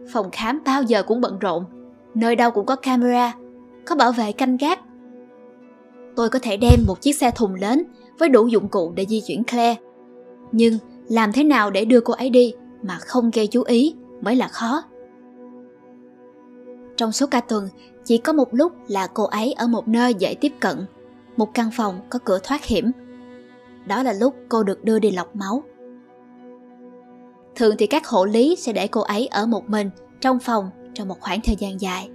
Phòng 0.09 0.31
khám 0.33 0.63
bao 0.65 0.83
giờ 0.83 1.03
cũng 1.03 1.21
bận 1.21 1.39
rộn, 1.39 1.65
nơi 2.15 2.37
đâu 2.37 2.51
cũng 2.51 2.67
có 2.67 2.77
camera, 2.77 3.35
có 3.87 3.97
bảo 3.97 4.13
vệ 4.13 4.33
canh 4.33 4.57
gác. 4.57 4.81
Tôi 6.17 6.29
có 6.29 6.39
thể 6.43 6.57
đem 6.57 6.81
một 6.87 7.01
chiếc 7.01 7.13
xe 7.13 7.31
thùng 7.31 7.55
lớn 7.55 7.83
với 8.19 8.29
đủ 8.29 8.47
dụng 8.47 8.69
cụ 8.69 8.93
để 8.95 9.07
di 9.09 9.21
chuyển 9.21 9.45
Claire. 9.45 9.81
Nhưng 10.53 10.79
làm 11.09 11.33
thế 11.33 11.45
nào 11.45 11.71
để 11.71 11.85
đưa 11.85 12.01
cô 12.01 12.15
ấy 12.15 12.31
đi 12.31 12.55
mà 12.83 12.99
không 12.99 13.31
gây 13.31 13.47
chú 13.47 13.63
ý 13.63 13.95
mới 14.21 14.37
là 14.37 14.49
khó. 14.49 14.83
Trong 16.97 17.13
số 17.13 17.27
ca 17.27 17.41
tuần, 17.41 17.69
chỉ 18.05 18.19
có 18.19 18.33
một 18.33 18.55
lúc 18.55 18.73
là 18.89 19.07
cô 19.07 19.25
ấy 19.25 19.53
ở 19.53 19.67
một 19.67 19.89
nơi 19.89 20.15
dễ 20.15 20.35
tiếp 20.41 20.53
cận, 20.61 20.87
một 21.37 21.55
căn 21.55 21.71
phòng 21.77 22.01
có 22.11 22.19
cửa 22.25 22.39
thoát 22.43 22.65
hiểm. 22.65 22.91
Đó 23.87 24.03
là 24.03 24.13
lúc 24.13 24.35
cô 24.49 24.63
được 24.63 24.85
đưa 24.85 24.99
đi 24.99 25.11
lọc 25.11 25.37
máu. 25.37 25.63
Thường 27.57 27.75
thì 27.79 27.87
các 27.87 28.07
hộ 28.07 28.25
lý 28.25 28.57
sẽ 28.59 28.73
để 28.73 28.87
cô 28.87 29.01
ấy 29.01 29.27
ở 29.27 29.47
một 29.47 29.71
mình 29.71 29.91
trong 30.21 30.39
phòng 30.39 30.71
trong 30.95 31.09
một 31.09 31.21
khoảng 31.21 31.41
thời 31.41 31.57
gian 31.57 31.81
dài. 31.81 32.11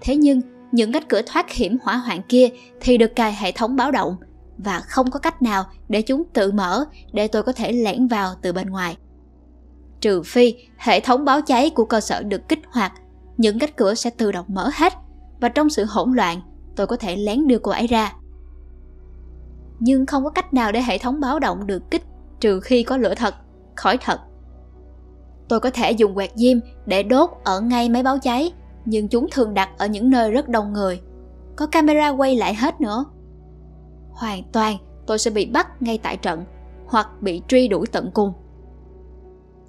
Thế 0.00 0.16
nhưng, 0.16 0.40
những 0.72 0.92
cánh 0.92 1.08
cửa 1.08 1.22
thoát 1.26 1.50
hiểm 1.50 1.78
hỏa 1.82 1.96
hoạn 1.96 2.22
kia 2.28 2.48
thì 2.80 2.98
được 2.98 3.16
cài 3.16 3.34
hệ 3.34 3.52
thống 3.52 3.76
báo 3.76 3.90
động 3.90 4.16
và 4.58 4.80
không 4.80 5.10
có 5.10 5.18
cách 5.18 5.42
nào 5.42 5.64
để 5.88 6.02
chúng 6.02 6.24
tự 6.32 6.52
mở 6.52 6.84
để 7.12 7.28
tôi 7.28 7.42
có 7.42 7.52
thể 7.52 7.72
lẻn 7.72 8.06
vào 8.06 8.34
từ 8.42 8.52
bên 8.52 8.70
ngoài. 8.70 8.96
Trừ 10.00 10.22
phi 10.22 10.54
hệ 10.76 11.00
thống 11.00 11.24
báo 11.24 11.40
cháy 11.40 11.70
của 11.70 11.84
cơ 11.84 12.00
sở 12.00 12.22
được 12.22 12.48
kích 12.48 12.60
hoạt 12.70 12.92
những 13.36 13.58
cánh 13.58 13.70
cửa 13.76 13.94
sẽ 13.94 14.10
tự 14.10 14.32
động 14.32 14.46
mở 14.48 14.70
hết 14.74 14.92
và 15.40 15.48
trong 15.48 15.70
sự 15.70 15.84
hỗn 15.84 16.12
loạn 16.12 16.40
tôi 16.76 16.86
có 16.86 16.96
thể 16.96 17.16
lén 17.16 17.46
đưa 17.48 17.58
cô 17.58 17.70
ấy 17.70 17.86
ra 17.86 18.12
nhưng 19.80 20.06
không 20.06 20.24
có 20.24 20.30
cách 20.30 20.54
nào 20.54 20.72
để 20.72 20.82
hệ 20.82 20.98
thống 20.98 21.20
báo 21.20 21.38
động 21.38 21.66
được 21.66 21.90
kích 21.90 22.02
trừ 22.40 22.60
khi 22.60 22.82
có 22.82 22.96
lửa 22.96 23.14
thật 23.14 23.34
khỏi 23.74 23.98
thật 24.00 24.20
tôi 25.48 25.60
có 25.60 25.70
thể 25.70 25.90
dùng 25.90 26.16
quạt 26.16 26.30
diêm 26.34 26.58
để 26.86 27.02
đốt 27.02 27.30
ở 27.44 27.60
ngay 27.60 27.88
máy 27.88 28.02
báo 28.02 28.18
cháy 28.18 28.52
nhưng 28.84 29.08
chúng 29.08 29.26
thường 29.32 29.54
đặt 29.54 29.70
ở 29.78 29.86
những 29.86 30.10
nơi 30.10 30.30
rất 30.30 30.48
đông 30.48 30.72
người 30.72 31.00
có 31.56 31.66
camera 31.66 32.08
quay 32.08 32.36
lại 32.36 32.54
hết 32.54 32.80
nữa 32.80 33.04
hoàn 34.10 34.42
toàn 34.52 34.76
tôi 35.06 35.18
sẽ 35.18 35.30
bị 35.30 35.46
bắt 35.46 35.82
ngay 35.82 35.98
tại 36.02 36.16
trận 36.16 36.44
hoặc 36.86 37.08
bị 37.20 37.42
truy 37.48 37.68
đuổi 37.68 37.86
tận 37.92 38.10
cùng 38.14 38.32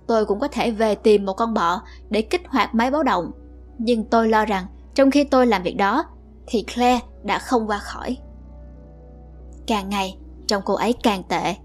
tôi 0.07 0.25
cũng 0.25 0.39
có 0.39 0.47
thể 0.47 0.71
về 0.71 0.95
tìm 0.95 1.25
một 1.25 1.33
con 1.33 1.53
bọ 1.53 1.81
để 2.09 2.21
kích 2.21 2.47
hoạt 2.47 2.75
máy 2.75 2.91
báo 2.91 3.03
động 3.03 3.31
nhưng 3.77 4.03
tôi 4.03 4.29
lo 4.29 4.45
rằng 4.45 4.65
trong 4.95 5.11
khi 5.11 5.23
tôi 5.23 5.47
làm 5.47 5.63
việc 5.63 5.77
đó 5.77 6.03
thì 6.47 6.63
Claire 6.75 7.05
đã 7.23 7.39
không 7.39 7.67
qua 7.67 7.77
khỏi. 7.77 8.17
Càng 9.67 9.89
ngày, 9.89 10.17
trong 10.47 10.61
cô 10.65 10.73
ấy 10.73 10.93
càng 11.03 11.23
tệ. 11.23 11.55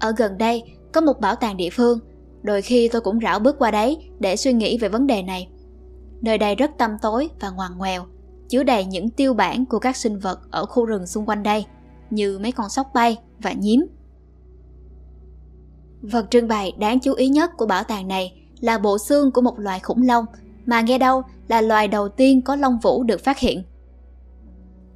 Ở 0.00 0.12
gần 0.16 0.38
đây, 0.38 0.62
có 0.92 1.00
một 1.00 1.20
bảo 1.20 1.36
tàng 1.36 1.56
địa 1.56 1.70
phương, 1.72 1.98
đôi 2.42 2.62
khi 2.62 2.88
tôi 2.88 3.00
cũng 3.00 3.18
rảo 3.22 3.38
bước 3.38 3.58
qua 3.58 3.70
đấy 3.70 4.10
để 4.18 4.36
suy 4.36 4.52
nghĩ 4.52 4.78
về 4.78 4.88
vấn 4.88 5.06
đề 5.06 5.22
này. 5.22 5.48
Nơi 6.22 6.38
đây 6.38 6.54
rất 6.54 6.70
tăm 6.78 6.96
tối 7.02 7.28
và 7.40 7.50
ngoằn 7.50 7.78
ngoèo, 7.78 8.06
chứa 8.48 8.62
đầy 8.62 8.84
những 8.84 9.10
tiêu 9.10 9.34
bản 9.34 9.66
của 9.66 9.78
các 9.78 9.96
sinh 9.96 10.18
vật 10.18 10.40
ở 10.50 10.66
khu 10.66 10.84
rừng 10.84 11.06
xung 11.06 11.26
quanh 11.26 11.42
đây, 11.42 11.66
như 12.10 12.38
mấy 12.38 12.52
con 12.52 12.68
sóc 12.68 12.86
bay 12.94 13.18
và 13.38 13.52
nhím 13.52 13.86
Vật 16.02 16.26
trưng 16.30 16.48
bày 16.48 16.72
đáng 16.78 17.00
chú 17.00 17.14
ý 17.14 17.28
nhất 17.28 17.50
của 17.56 17.66
bảo 17.66 17.84
tàng 17.84 18.08
này 18.08 18.42
là 18.60 18.78
bộ 18.78 18.98
xương 18.98 19.30
của 19.30 19.40
một 19.40 19.58
loài 19.58 19.80
khủng 19.80 20.02
long 20.02 20.26
mà 20.66 20.80
nghe 20.80 20.98
đâu 20.98 21.22
là 21.48 21.60
loài 21.60 21.88
đầu 21.88 22.08
tiên 22.08 22.42
có 22.42 22.56
lông 22.56 22.78
vũ 22.78 23.02
được 23.02 23.20
phát 23.20 23.38
hiện. 23.38 23.62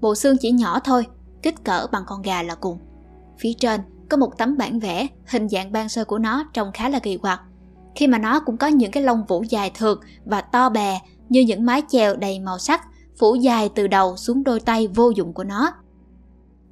Bộ 0.00 0.14
xương 0.14 0.36
chỉ 0.40 0.50
nhỏ 0.50 0.80
thôi, 0.84 1.06
kích 1.42 1.64
cỡ 1.64 1.86
bằng 1.92 2.02
con 2.06 2.22
gà 2.22 2.42
là 2.42 2.54
cùng. 2.54 2.78
Phía 3.38 3.52
trên 3.58 3.80
có 4.08 4.16
một 4.16 4.38
tấm 4.38 4.56
bản 4.56 4.78
vẽ 4.78 5.06
hình 5.26 5.48
dạng 5.48 5.72
ban 5.72 5.88
sơ 5.88 6.04
của 6.04 6.18
nó 6.18 6.44
trông 6.52 6.70
khá 6.74 6.88
là 6.88 6.98
kỳ 6.98 7.16
quặc, 7.16 7.40
khi 7.94 8.06
mà 8.06 8.18
nó 8.18 8.40
cũng 8.40 8.56
có 8.56 8.66
những 8.66 8.90
cái 8.90 9.02
lông 9.02 9.24
vũ 9.28 9.44
dài 9.48 9.70
thượt 9.74 9.98
và 10.24 10.40
to 10.40 10.68
bè 10.68 11.00
như 11.28 11.40
những 11.40 11.66
mái 11.66 11.82
chèo 11.88 12.16
đầy 12.16 12.40
màu 12.40 12.58
sắc 12.58 12.82
phủ 13.18 13.34
dài 13.34 13.70
từ 13.74 13.86
đầu 13.86 14.16
xuống 14.16 14.44
đôi 14.44 14.60
tay 14.60 14.88
vô 14.88 15.10
dụng 15.10 15.32
của 15.32 15.44
nó. 15.44 15.72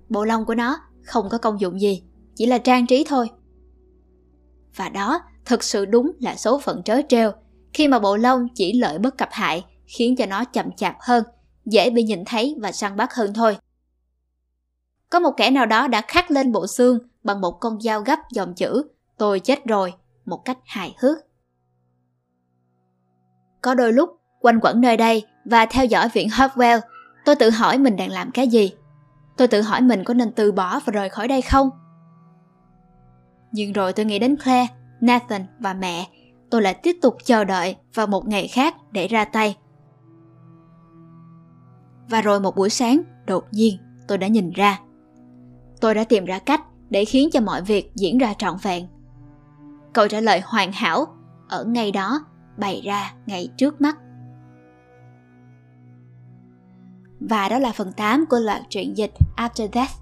Bộ 0.09 0.25
lông 0.25 0.45
của 0.45 0.55
nó 0.55 0.79
không 1.03 1.29
có 1.29 1.39
công 1.39 1.61
dụng 1.61 1.81
gì, 1.81 2.03
chỉ 2.35 2.47
là 2.47 2.59
trang 2.59 2.87
trí 2.87 3.05
thôi 3.09 3.31
và 4.77 4.89
đó 4.89 5.21
thực 5.45 5.65
sự 5.65 5.85
đúng 5.85 6.13
là 6.21 6.37
số 6.37 6.59
phận 6.59 6.83
trớ 6.83 7.01
trêu, 7.09 7.31
khi 7.73 7.89
mà 7.89 7.99
bộ 7.99 8.17
lông 8.17 8.49
chỉ 8.55 8.73
lợi 8.73 8.99
bất 8.99 9.19
cập 9.19 9.29
hại, 9.33 9.65
khiến 9.87 10.17
cho 10.17 10.27
nó 10.27 10.45
chậm 10.45 10.73
chạp 10.73 10.97
hơn, 11.01 11.25
dễ 11.67 11.91
bị 11.91 12.03
nhìn 12.03 12.25
thấy 12.27 12.57
và 12.61 12.73
săn 12.73 12.97
bắt 12.97 13.15
hơn 13.15 13.35
thôi. 13.35 13.57
Có 15.11 15.21
một 15.21 15.33
kẻ 15.37 15.51
nào 15.51 15.67
đó 15.67 15.89
đã 15.89 16.03
khắc 16.09 16.31
lên 16.31 16.53
bộ 16.53 16.67
xương 16.67 16.99
bằng 17.25 17.41
một 17.41 17.61
con 17.61 17.81
dao 17.81 18.01
gấp 18.01 18.19
dòng 18.31 18.55
chữ 18.55 18.83
tôi 19.19 19.41
chết 19.41 19.65
rồi 19.65 19.95
một 20.25 20.45
cách 20.45 20.59
hài 20.65 20.95
hước. 20.99 21.19
Có 23.63 23.75
đôi 23.75 23.93
lúc 23.93 24.11
quanh 24.41 24.61
quẩn 24.63 24.81
nơi 24.81 24.97
đây 24.97 25.27
và 25.45 25.67
theo 25.67 25.85
dõi 25.85 26.09
viện 26.09 26.29
Hartwell, 26.29 26.81
tôi 27.25 27.35
tự 27.35 27.51
hỏi 27.51 27.79
mình 27.79 27.97
đang 27.97 28.11
làm 28.11 28.31
cái 28.31 28.49
gì. 28.49 28.73
Tôi 29.37 29.49
tự 29.49 29.63
hỏi 29.63 29.81
mình 29.81 30.05
có 30.05 30.15
nên 30.15 30.33
từ 30.33 30.53
bỏ 30.53 30.81
và 30.85 30.91
rời 30.91 31.09
khỏi 31.09 31.29
đây 31.29 31.43
không? 31.43 31.71
Nhưng 33.53 33.73
rồi 33.73 33.93
tôi 33.93 34.07
nghĩ 34.07 34.19
đến 34.19 34.37
Claire, 34.37 34.75
Nathan 35.01 35.47
và 35.59 35.75
mẹ. 35.75 36.09
Tôi 36.51 36.63
lại 36.63 36.75
tiếp 36.75 36.97
tục 37.03 37.17
chờ 37.25 37.45
đợi 37.45 37.77
vào 37.95 38.07
một 38.07 38.29
ngày 38.29 38.49
khác 38.49 38.75
để 38.93 39.09
ra 39.09 39.25
tay. 39.25 39.57
Và 42.09 42.23
rồi 42.23 42.41
một 42.41 42.57
buổi 42.57 42.71
sáng, 42.71 43.03
đột 43.27 43.45
nhiên 43.51 43.79
tôi 44.09 44.19
đã 44.19 44.27
nhìn 44.27 44.51
ra. 44.51 44.81
Tôi 45.81 45.95
đã 45.95 46.05
tìm 46.05 46.25
ra 46.25 46.39
cách 46.39 46.61
để 46.93 47.05
khiến 47.05 47.29
cho 47.33 47.41
mọi 47.41 47.63
việc 47.63 47.91
diễn 47.95 48.19
ra 48.19 48.35
trọn 48.39 48.57
vẹn. 48.63 48.87
Câu 49.93 50.09
trả 50.09 50.21
lời 50.21 50.41
hoàn 50.45 50.73
hảo 50.73 51.07
ở 51.49 51.65
ngay 51.65 51.91
đó 51.91 52.25
bày 52.57 52.83
ra 52.85 53.13
ngay 53.27 53.49
trước 53.57 53.81
mắt. 53.81 53.97
Và 57.21 57.49
đó 57.49 57.59
là 57.59 57.73
phần 57.73 57.93
8 57.93 58.27
của 58.27 58.39
loạt 58.39 58.63
truyện 58.71 58.97
dịch 58.97 59.11
After 59.37 59.69
Death. 59.73 59.93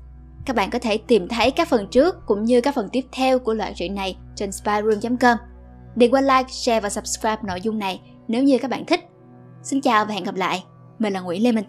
Các 0.46 0.56
bạn 0.56 0.70
có 0.70 0.78
thể 0.78 0.98
tìm 0.98 1.28
thấy 1.28 1.50
các 1.50 1.68
phần 1.68 1.86
trước 1.90 2.26
cũng 2.26 2.44
như 2.44 2.60
các 2.60 2.74
phần 2.74 2.88
tiếp 2.92 3.04
theo 3.12 3.38
của 3.38 3.54
loạt 3.54 3.72
truyện 3.76 3.94
này 3.94 4.16
trên 4.34 4.52
spyroom.com. 4.52 5.38
Đừng 5.96 6.12
quên 6.12 6.24
like, 6.24 6.48
share 6.48 6.80
và 6.80 6.90
subscribe 6.90 7.42
nội 7.42 7.60
dung 7.60 7.78
này 7.78 8.00
nếu 8.28 8.42
như 8.42 8.58
các 8.58 8.70
bạn 8.70 8.84
thích. 8.86 9.00
Xin 9.62 9.80
chào 9.80 10.04
và 10.04 10.14
hẹn 10.14 10.24
gặp 10.24 10.34
lại. 10.34 10.64
Mình 10.98 11.12
là 11.12 11.20
Nguyễn 11.20 11.42
Lê 11.42 11.52
Minh 11.52 11.64